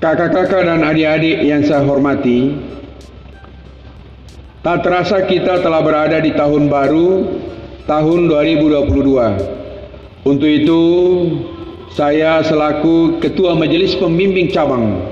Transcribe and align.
Kakak-kakak 0.00 0.64
dan 0.64 0.80
adik-adik 0.80 1.44
yang 1.44 1.60
saya 1.60 1.84
hormati, 1.84 2.56
tak 4.64 4.80
terasa 4.80 5.28
kita 5.28 5.60
telah 5.60 5.84
berada 5.84 6.16
di 6.24 6.32
tahun 6.32 6.72
baru, 6.72 7.28
tahun 7.84 8.32
2022. 8.32 10.24
Untuk 10.24 10.48
itu, 10.48 10.82
saya 11.92 12.40
selaku 12.40 13.20
Ketua 13.20 13.52
Majelis 13.52 13.92
Pembimbing 13.92 14.48
Cabang 14.48 15.04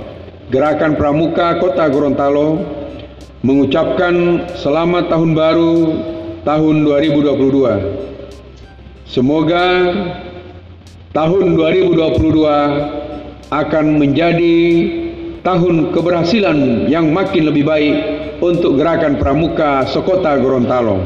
Gerakan 0.49 0.97
Pramuka 0.97 1.61
Kota 1.61 1.85
Gorontalo 1.93 2.57
mengucapkan 3.45 4.49
selamat 4.57 5.13
tahun 5.13 5.37
baru 5.37 5.77
tahun 6.49 6.89
2022. 6.89 9.05
Semoga 9.05 9.69
tahun 11.13 11.61
2022 11.61 13.08
akan 13.49 13.97
menjadi 13.97 14.57
tahun 15.41 15.97
keberhasilan 15.97 16.89
yang 16.93 17.09
makin 17.09 17.49
lebih 17.49 17.65
baik 17.65 17.97
untuk 18.45 18.77
gerakan 18.77 19.17
pramuka 19.17 19.89
Sokota 19.89 20.37
Gorontalo. 20.37 21.01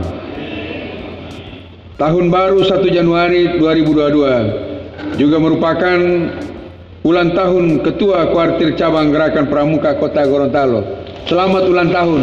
Tahun 2.03 2.25
baru 2.35 2.67
1 2.67 2.83
Januari 2.91 3.63
2022 3.63 5.23
juga 5.23 5.37
merupakan 5.39 5.99
ulang 7.07 7.31
tahun 7.31 7.87
Ketua 7.87 8.35
Kuartir 8.35 8.75
Cabang 8.75 9.15
Gerakan 9.15 9.47
Pramuka 9.47 9.95
Kota 10.03 10.27
Gorontalo. 10.27 10.83
Selamat 11.31 11.63
ulang 11.71 11.95
tahun. 11.95 12.23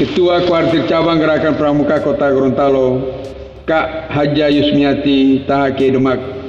Ketua 0.00 0.48
Kuartir 0.48 0.88
Cabang 0.88 1.20
Gerakan 1.20 1.60
Pramuka 1.60 2.00
Kota 2.00 2.32
Gorontalo, 2.32 3.04
Kak 3.68 4.08
Haja 4.08 4.48
Yusmiati 4.48 5.44
Tahake 5.44 5.92
Demak 5.92 6.45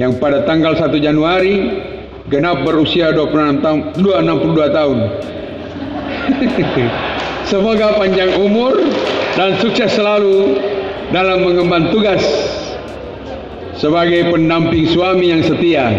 yang 0.00 0.16
pada 0.16 0.48
tanggal 0.48 0.72
1 0.72 0.96
Januari 0.96 1.68
genap 2.32 2.64
berusia 2.64 3.12
26 3.12 3.60
tahun 3.60 3.80
262 4.00 4.72
tahun. 4.72 4.98
Semoga 7.50 8.00
panjang 8.00 8.40
umur 8.40 8.80
dan 9.36 9.60
sukses 9.60 9.92
selalu 9.92 10.56
dalam 11.12 11.44
mengemban 11.44 11.92
tugas 11.92 12.22
sebagai 13.76 14.32
pendamping 14.32 14.88
suami 14.88 15.36
yang 15.36 15.42
setia 15.44 15.92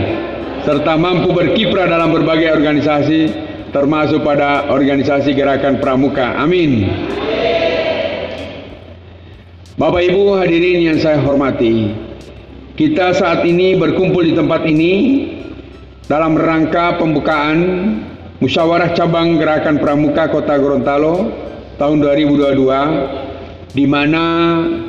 serta 0.65 0.97
mampu 0.97 1.29
berkiprah 1.33 1.85
dalam 1.85 2.09
berbagai 2.09 2.57
organisasi 2.57 3.21
termasuk 3.69 4.21
pada 4.23 4.69
organisasi 4.71 5.33
gerakan 5.33 5.77
pramuka. 5.77 6.37
Amin. 6.41 6.89
Bapak 9.79 10.03
Ibu 10.05 10.37
hadirin 10.37 10.93
yang 10.93 10.97
saya 11.01 11.17
hormati, 11.25 11.89
kita 12.81 13.13
saat 13.13 13.45
ini 13.45 13.77
berkumpul 13.77 14.25
di 14.25 14.33
tempat 14.33 14.65
ini 14.65 14.93
dalam 16.09 16.33
rangka 16.33 16.97
pembukaan 16.97 17.59
Musyawarah 18.41 18.97
Cabang 18.97 19.37
Gerakan 19.37 19.77
Pramuka 19.77 20.33
Kota 20.33 20.57
Gorontalo 20.57 21.29
tahun 21.77 22.01
2022 22.01 23.77
di 23.77 23.85
mana 23.85 24.25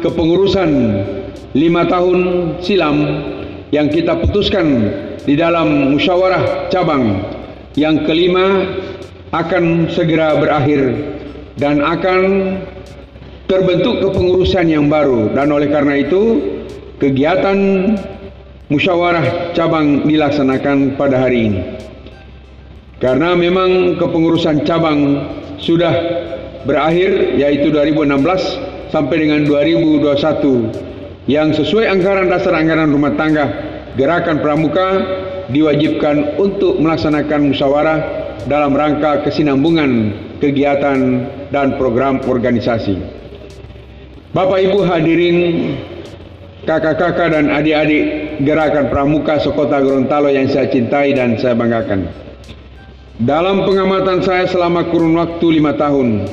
kepengurusan 0.00 0.70
lima 1.52 1.84
tahun 1.84 2.18
silam 2.64 2.96
yang 3.76 3.92
kita 3.92 4.24
putuskan 4.24 4.88
di 5.28 5.36
dalam 5.36 5.92
musyawarah 5.92 6.72
cabang 6.72 7.20
yang 7.76 8.08
kelima 8.08 8.72
akan 9.36 9.92
segera 9.92 10.40
berakhir 10.40 10.96
dan 11.60 11.84
akan 11.84 12.20
terbentuk 13.52 14.00
kepengurusan 14.00 14.64
yang 14.64 14.88
baru. 14.88 15.28
Dan 15.36 15.52
oleh 15.52 15.68
karena 15.68 16.00
itu 16.00 16.40
kegiatan 17.02 17.58
musyawarah 18.70 19.50
cabang 19.58 20.06
dilaksanakan 20.06 20.94
pada 20.94 21.18
hari 21.18 21.50
ini. 21.50 21.60
Karena 23.02 23.34
memang 23.34 23.98
kepengurusan 23.98 24.62
cabang 24.62 25.18
sudah 25.58 25.90
berakhir 26.62 27.34
yaitu 27.34 27.74
2016 27.74 28.94
sampai 28.94 29.16
dengan 29.18 29.42
2021 29.42 31.26
yang 31.26 31.50
sesuai 31.50 31.90
anggaran 31.90 32.30
dasar 32.30 32.54
anggaran 32.54 32.94
rumah 32.94 33.18
tangga 33.18 33.50
gerakan 33.98 34.38
pramuka 34.38 34.88
diwajibkan 35.50 36.38
untuk 36.38 36.78
melaksanakan 36.78 37.50
musyawarah 37.50 37.98
dalam 38.46 38.78
rangka 38.78 39.26
kesinambungan 39.26 40.14
kegiatan 40.38 41.26
dan 41.50 41.74
program 41.82 42.22
organisasi. 42.22 42.94
Bapak 44.32 44.64
Ibu 44.64 44.86
hadirin 44.86 45.38
kakak-kakak 46.62 47.34
dan 47.34 47.50
adik-adik 47.50 48.38
gerakan 48.46 48.86
pramuka 48.90 49.38
Sokota 49.42 49.82
Gorontalo 49.82 50.30
yang 50.30 50.46
saya 50.46 50.70
cintai 50.70 51.14
dan 51.14 51.34
saya 51.38 51.58
banggakan. 51.58 52.06
Dalam 53.22 53.66
pengamatan 53.66 54.22
saya 54.22 54.46
selama 54.50 54.90
kurun 54.90 55.14
waktu 55.18 55.62
lima 55.62 55.74
tahun, 55.78 56.26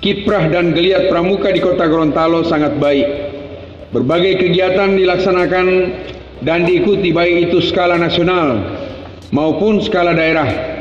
kiprah 0.00 0.48
dan 0.52 0.72
geliat 0.76 1.08
pramuka 1.08 1.52
di 1.52 1.60
kota 1.60 1.88
Gorontalo 1.88 2.44
sangat 2.44 2.76
baik. 2.76 3.06
Berbagai 3.94 4.42
kegiatan 4.42 4.92
dilaksanakan 4.98 5.66
dan 6.44 6.68
diikuti 6.68 7.14
baik 7.14 7.48
itu 7.48 7.64
skala 7.64 7.96
nasional 7.96 8.60
maupun 9.32 9.80
skala 9.80 10.12
daerah 10.12 10.76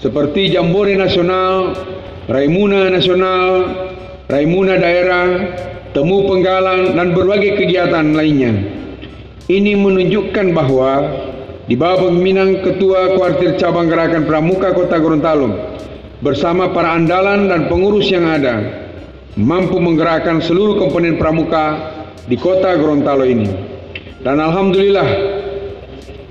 seperti 0.00 0.52
Jambore 0.52 0.92
Nasional, 0.98 1.72
Raimuna 2.26 2.90
Nasional, 2.90 3.50
Raimuna 4.26 4.76
Daerah, 4.76 5.26
temu 5.96 6.28
penggalan 6.28 6.92
dan 6.92 7.16
berbagai 7.16 7.56
kegiatan 7.56 8.12
lainnya. 8.12 8.52
Ini 9.48 9.80
menunjukkan 9.80 10.52
bahwa 10.52 10.92
di 11.64 11.72
bawah 11.72 12.12
pemimpinan 12.12 12.60
Ketua 12.60 13.16
Kuartir 13.16 13.56
Cabang 13.56 13.88
Gerakan 13.88 14.28
Pramuka 14.28 14.76
Kota 14.76 15.00
Gorontalo 15.00 15.56
bersama 16.20 16.68
para 16.68 17.00
andalan 17.00 17.48
dan 17.48 17.72
pengurus 17.72 18.12
yang 18.12 18.28
ada 18.28 18.60
mampu 19.40 19.80
menggerakkan 19.80 20.44
seluruh 20.44 20.76
komponen 20.76 21.16
pramuka 21.16 21.96
di 22.28 22.36
Kota 22.36 22.76
Gorontalo 22.76 23.24
ini. 23.24 23.48
Dan 24.20 24.36
alhamdulillah 24.36 25.08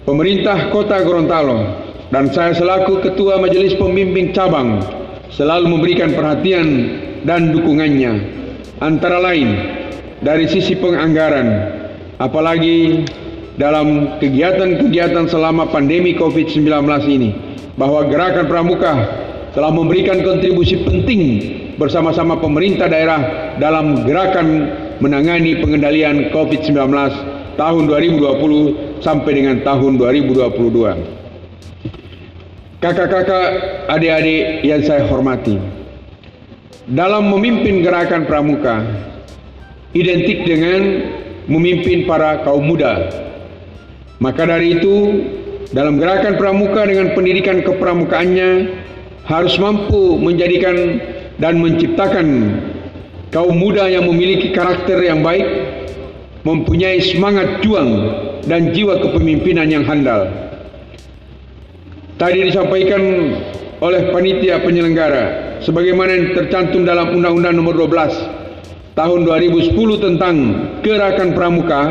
pemerintah 0.05 0.69
Kota 0.69 1.01
Gorontalo 1.01 1.81
dan 2.13 2.29
saya 2.29 2.53
selaku 2.53 3.01
Ketua 3.01 3.41
Majelis 3.41 3.73
Pembimbing 3.81 4.29
Cabang 4.29 4.77
selalu 5.33 5.73
memberikan 5.73 6.13
perhatian 6.13 6.67
dan 7.25 7.49
dukungannya 7.49 8.44
antara 8.83 9.19
lain 9.23 9.55
dari 10.19 10.47
sisi 10.49 10.75
penganggaran 10.75 11.47
apalagi 12.19 13.07
dalam 13.55 14.19
kegiatan-kegiatan 14.19 15.31
selama 15.31 15.71
pandemi 15.71 16.15
Covid-19 16.15 16.67
ini 17.07 17.31
bahwa 17.79 18.03
gerakan 18.11 18.47
pramuka 18.51 18.93
telah 19.55 19.71
memberikan 19.71 20.19
kontribusi 20.19 20.83
penting 20.83 21.23
bersama-sama 21.79 22.35
pemerintah 22.39 22.91
daerah 22.91 23.55
dalam 23.59 24.03
gerakan 24.03 24.71
menangani 24.99 25.59
pengendalian 25.59 26.31
Covid-19 26.31 26.75
tahun 27.55 27.83
2020 27.87 28.99
sampai 28.99 29.31
dengan 29.31 29.63
tahun 29.63 29.95
2022. 29.99 31.23
Kakak-kakak, 32.83 33.47
adik-adik 33.87 34.61
yang 34.67 34.83
saya 34.83 35.07
hormati, 35.07 35.55
dalam 36.85 37.33
memimpin 37.33 37.81
gerakan 37.81 38.29
pramuka 38.29 38.85
identik 39.95 40.45
dengan 40.45 40.81
memimpin 41.49 42.05
para 42.05 42.43
kaum 42.45 42.67
muda. 42.67 43.09
Maka 44.19 44.45
dari 44.45 44.77
itu, 44.77 44.95
dalam 45.71 45.97
gerakan 45.97 46.37
pramuka 46.37 46.85
dengan 46.85 47.15
pendidikan 47.17 47.63
kepramukaannya 47.63 48.49
harus 49.25 49.55
mampu 49.57 50.19
menjadikan 50.19 51.01
dan 51.41 51.57
menciptakan 51.57 52.27
kaum 53.33 53.55
muda 53.57 53.89
yang 53.89 54.05
memiliki 54.05 54.53
karakter 54.53 55.01
yang 55.01 55.25
baik, 55.25 55.43
mempunyai 56.45 57.01
semangat 57.01 57.65
juang 57.65 57.89
dan 58.45 58.71
jiwa 58.71 59.01
kepemimpinan 59.01 59.67
yang 59.67 59.83
handal. 59.83 60.29
Tadi 62.15 62.47
disampaikan 62.47 63.01
oleh 63.85 64.09
panitia 64.09 64.65
penyelenggara 64.65 65.57
sebagaimana 65.61 66.09
yang 66.09 66.27
tercantum 66.33 66.81
dalam 66.89 67.13
Undang-Undang 67.13 67.53
Nomor 67.53 67.77
12 67.77 68.45
Tahun 68.95 69.27
2010 69.27 69.75
tentang 69.99 70.35
Gerakan 70.79 71.35
Pramuka 71.35 71.81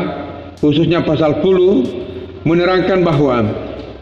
khususnya 0.57 1.05
pasal 1.05 1.37
10 1.37 2.49
menerangkan 2.49 3.05
bahwa 3.05 3.45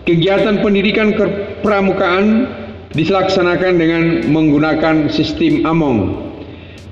kegiatan 0.08 0.64
pendidikan 0.64 1.12
kepramukaan 1.12 2.48
dilaksanakan 2.96 3.74
dengan 3.76 4.04
menggunakan 4.32 5.12
sistem 5.12 5.68
AMONG. 5.68 6.00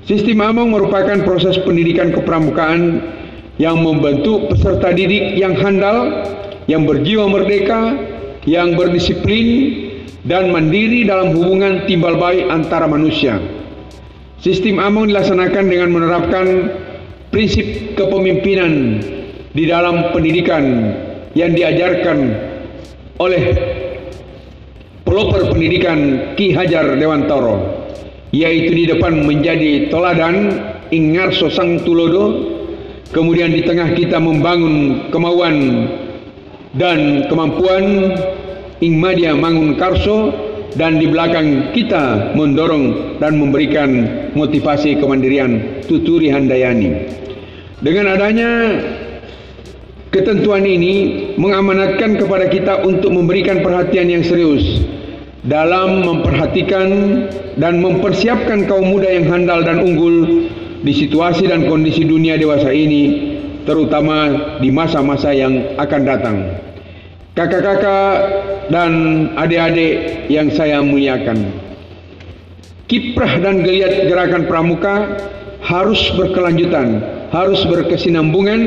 Sistem 0.04 0.44
AMONG 0.44 0.68
merupakan 0.76 1.16
proses 1.24 1.56
pendidikan 1.64 2.12
kepramukaan 2.12 3.00
yang 3.56 3.80
membentuk 3.80 4.52
peserta 4.52 4.92
didik 4.92 5.40
yang 5.40 5.56
handal, 5.56 6.28
yang 6.68 6.84
berjiwa 6.84 7.24
merdeka, 7.24 7.96
yang 8.44 8.76
berdisiplin, 8.76 9.81
dan 10.22 10.54
mandiri 10.54 11.02
dalam 11.02 11.34
hubungan 11.34 11.86
timbal 11.90 12.14
baik 12.18 12.46
antara 12.50 12.86
manusia. 12.86 13.42
Sistem 14.42 14.82
AMON 14.82 15.10
dilaksanakan 15.10 15.64
dengan 15.70 15.90
menerapkan 15.94 16.46
prinsip 17.30 17.94
kepemimpinan 17.94 19.02
di 19.54 19.64
dalam 19.66 20.10
pendidikan 20.10 20.62
yang 21.38 21.54
diajarkan 21.54 22.18
oleh 23.22 23.44
pelopor 25.06 25.46
pendidikan 25.52 26.32
Ki 26.34 26.50
Hajar 26.56 26.96
Dewantoro 26.98 27.84
yaitu 28.32 28.72
di 28.72 28.84
depan 28.88 29.28
menjadi 29.28 29.92
toladan 29.92 30.56
ingar 30.88 31.30
sosang 31.36 31.84
tulodo 31.84 32.52
kemudian 33.12 33.52
di 33.52 33.60
tengah 33.60 33.92
kita 33.92 34.16
membangun 34.16 35.08
kemauan 35.12 35.86
dan 36.72 37.28
kemampuan 37.28 38.16
Ingmadia 38.82 39.38
Mangun 39.38 39.78
Karso 39.78 40.34
dan 40.74 40.98
di 40.98 41.06
belakang 41.06 41.70
kita 41.70 42.34
mendorong 42.34 43.16
dan 43.22 43.38
memberikan 43.38 43.90
motivasi 44.34 44.98
kemandirian 44.98 45.84
Tuturi 45.86 46.34
Handayani. 46.34 46.90
Dengan 47.78 48.18
adanya 48.18 48.50
ketentuan 50.10 50.66
ini 50.66 50.94
mengamanatkan 51.38 52.18
kepada 52.18 52.50
kita 52.50 52.82
untuk 52.82 53.14
memberikan 53.14 53.62
perhatian 53.62 54.10
yang 54.10 54.26
serius 54.26 54.82
dalam 55.46 56.02
memperhatikan 56.02 56.90
dan 57.54 57.78
mempersiapkan 57.78 58.66
kaum 58.66 58.86
muda 58.90 59.10
yang 59.14 59.30
handal 59.30 59.62
dan 59.62 59.78
unggul 59.78 60.46
di 60.82 60.90
situasi 60.90 61.46
dan 61.46 61.70
kondisi 61.70 62.02
dunia 62.02 62.34
dewasa 62.34 62.74
ini 62.74 63.30
terutama 63.62 64.58
di 64.58 64.74
masa-masa 64.74 65.30
yang 65.30 65.78
akan 65.78 66.02
datang. 66.02 66.36
Kakak-kakak 67.32 68.41
dan 68.72 68.92
adik-adik 69.36 70.26
yang 70.32 70.48
saya 70.48 70.80
muliakan. 70.80 71.52
Kiprah 72.88 73.38
dan 73.40 73.60
geliat 73.60 74.08
gerakan 74.08 74.48
pramuka 74.48 75.16
harus 75.60 76.00
berkelanjutan, 76.16 77.04
harus 77.30 77.62
berkesinambungan 77.68 78.60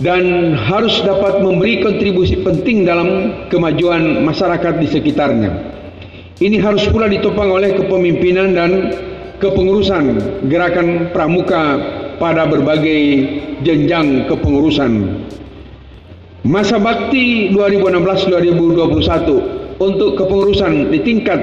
dan 0.00 0.56
harus 0.56 1.04
dapat 1.04 1.44
memberi 1.44 1.84
kontribusi 1.84 2.40
penting 2.40 2.88
dalam 2.88 3.36
kemajuan 3.52 4.24
masyarakat 4.24 4.80
di 4.80 4.88
sekitarnya. 4.88 5.52
Ini 6.40 6.56
harus 6.64 6.88
pula 6.88 7.04
ditopang 7.04 7.52
oleh 7.52 7.76
kepemimpinan 7.76 8.56
dan 8.56 8.70
kepengurusan 9.44 10.04
gerakan 10.48 11.12
pramuka 11.12 11.76
pada 12.16 12.48
berbagai 12.48 13.00
jenjang 13.60 14.24
kepengurusan. 14.24 15.20
Masa 16.40 16.80
bakti 16.80 17.52
2016-2021 17.52 19.76
untuk 19.76 20.16
kepengurusan 20.16 20.88
di 20.88 21.04
tingkat 21.04 21.36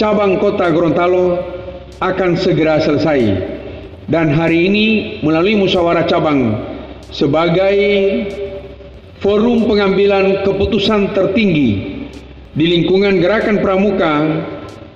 cabang 0.00 0.40
kota 0.40 0.72
Gorontalo 0.72 1.36
akan 2.00 2.32
segera 2.40 2.80
selesai. 2.80 3.20
Dan 4.08 4.32
hari 4.32 4.72
ini 4.72 5.20
melalui 5.20 5.60
musyawarah 5.60 6.08
cabang 6.08 6.56
sebagai 7.12 7.76
forum 9.20 9.68
pengambilan 9.68 10.40
keputusan 10.40 11.12
tertinggi 11.12 12.00
di 12.56 12.64
lingkungan 12.64 13.20
gerakan 13.20 13.60
pramuka 13.60 14.40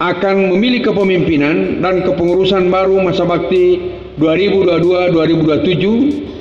akan 0.01 0.57
memilih 0.57 0.89
kepemimpinan 0.89 1.85
dan 1.85 2.01
kepengurusan 2.01 2.73
baru 2.73 3.05
masa 3.05 3.29
bakti 3.29 3.77
2022-2027 4.17 6.32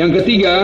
Yang 0.00 0.24
ketiga, 0.24 0.54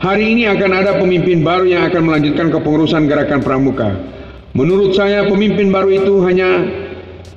Hari 0.00 0.32
ini 0.32 0.48
akan 0.48 0.72
ada 0.72 0.96
pemimpin 0.96 1.44
baru 1.44 1.68
yang 1.68 1.84
akan 1.92 2.08
melanjutkan 2.08 2.48
kepengurusan 2.48 3.04
gerakan 3.04 3.44
pramuka. 3.44 4.00
Menurut 4.56 4.96
saya 4.96 5.28
pemimpin 5.28 5.68
baru 5.68 5.92
itu 5.92 6.24
hanya 6.24 6.64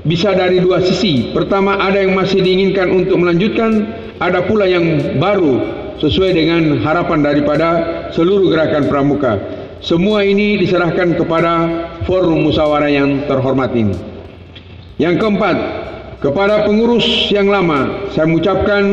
bisa 0.03 0.35
dari 0.35 0.59
dua 0.59 0.83
sisi. 0.83 1.31
Pertama 1.31 1.79
ada 1.79 1.99
yang 1.99 2.15
masih 2.15 2.43
diinginkan 2.43 2.91
untuk 2.91 3.19
melanjutkan, 3.19 3.87
ada 4.19 4.43
pula 4.43 4.67
yang 4.67 5.17
baru 5.19 5.59
sesuai 5.99 6.31
dengan 6.35 6.83
harapan 6.83 7.19
daripada 7.23 7.69
seluruh 8.11 8.51
gerakan 8.51 8.87
pramuka. 8.91 9.39
Semua 9.83 10.23
ini 10.23 10.55
diserahkan 10.59 11.19
kepada 11.19 11.53
forum 12.07 12.47
musyawarah 12.47 12.91
yang 12.91 13.27
terhormat 13.27 13.75
ini. 13.75 13.95
Yang 14.95 15.19
keempat, 15.19 15.57
kepada 16.23 16.63
pengurus 16.63 17.03
yang 17.31 17.51
lama, 17.51 18.07
saya 18.15 18.23
mengucapkan 18.23 18.83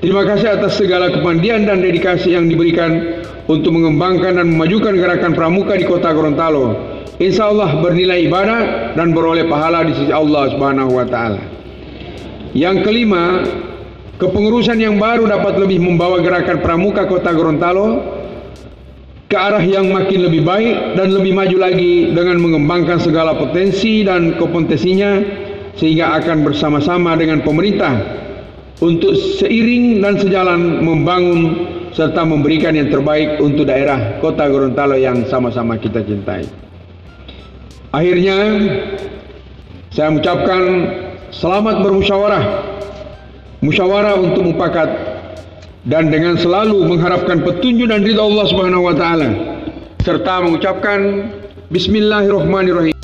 Terima 0.00 0.24
kasih 0.24 0.56
atas 0.56 0.80
segala 0.80 1.12
kepandian 1.12 1.68
dan 1.68 1.84
dedikasi 1.84 2.32
yang 2.32 2.48
diberikan 2.48 3.20
untuk 3.44 3.76
mengembangkan 3.76 4.40
dan 4.40 4.48
memajukan 4.48 4.96
gerakan 4.96 5.36
pramuka 5.36 5.76
di 5.76 5.84
kota 5.84 6.08
Gorontalo. 6.16 6.89
Insya 7.18 7.50
Allah 7.50 7.82
bernilai 7.82 8.28
ibadah 8.30 8.60
dan 8.94 9.10
beroleh 9.10 9.48
pahala 9.50 9.82
di 9.82 9.96
sisi 9.96 10.12
Allah 10.12 10.52
Subhanahu 10.54 10.94
Wa 10.94 11.06
Taala. 11.10 11.42
Yang 12.54 12.76
kelima, 12.86 13.42
kepengurusan 14.20 14.78
yang 14.78 15.00
baru 15.00 15.26
dapat 15.26 15.58
lebih 15.58 15.80
membawa 15.80 16.20
gerakan 16.20 16.60
pramuka 16.60 17.08
kota 17.08 17.32
Gorontalo 17.32 18.20
ke 19.30 19.38
arah 19.38 19.62
yang 19.62 19.94
makin 19.94 20.26
lebih 20.26 20.42
baik 20.42 20.98
dan 20.98 21.14
lebih 21.14 21.30
maju 21.30 21.56
lagi 21.62 22.10
dengan 22.10 22.42
mengembangkan 22.42 22.98
segala 22.98 23.38
potensi 23.38 24.02
dan 24.02 24.34
kompetensinya 24.34 25.22
sehingga 25.78 26.18
akan 26.18 26.42
bersama-sama 26.42 27.14
dengan 27.14 27.38
pemerintah 27.46 27.94
untuk 28.82 29.14
seiring 29.14 30.02
dan 30.02 30.18
sejalan 30.18 30.82
membangun 30.82 31.40
serta 31.94 32.26
memberikan 32.26 32.74
yang 32.74 32.90
terbaik 32.90 33.38
untuk 33.38 33.70
daerah 33.70 34.18
kota 34.18 34.50
Gorontalo 34.50 34.98
yang 34.98 35.22
sama-sama 35.30 35.78
kita 35.78 36.02
cintai. 36.02 36.69
Akhirnya 37.90 38.38
saya 39.90 40.14
mengucapkan 40.14 40.62
selamat 41.34 41.82
bermusyawarah. 41.82 42.44
Musyawarah 43.66 44.14
untuk 44.14 44.46
mufakat 44.46 44.88
dan 45.90 46.14
dengan 46.14 46.38
selalu 46.38 46.86
mengharapkan 46.86 47.42
petunjuk 47.42 47.90
dan 47.90 48.06
ridha 48.06 48.22
Allah 48.22 48.46
Subhanahu 48.46 48.86
wa 48.86 48.94
taala 48.94 49.28
serta 50.06 50.44
mengucapkan 50.44 51.28
bismillahirrahmanirrahim 51.74 52.99